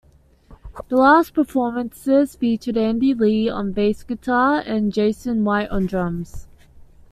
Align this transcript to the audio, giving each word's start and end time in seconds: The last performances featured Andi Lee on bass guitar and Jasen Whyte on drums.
The 0.87 0.97
last 0.97 1.35
performances 1.35 2.35
featured 2.35 2.73
Andi 2.73 3.15
Lee 3.19 3.47
on 3.49 3.71
bass 3.71 4.01
guitar 4.01 4.59
and 4.65 4.91
Jasen 4.91 5.43
Whyte 5.43 5.69
on 5.69 5.85
drums. 5.85 6.47